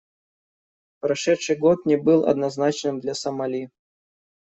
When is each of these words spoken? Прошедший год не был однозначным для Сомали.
Прошедший 1.01 1.55
год 1.57 1.85
не 1.85 1.95
был 1.97 2.25
однозначным 2.27 2.99
для 2.99 3.13
Сомали. 3.13 3.69